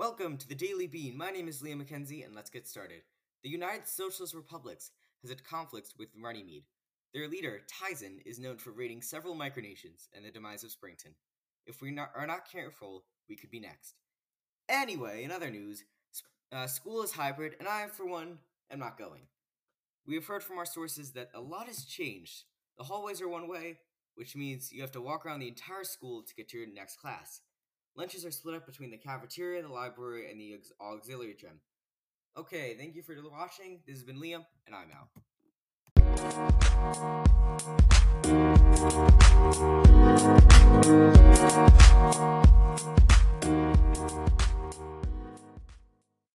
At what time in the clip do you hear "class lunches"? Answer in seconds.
26.98-28.24